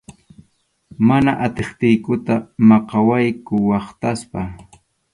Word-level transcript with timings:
Mana 1.07 1.31
atiptiykuta 1.45 2.33
maqawaqku 2.67 3.55
haytʼaspa. 3.71 4.39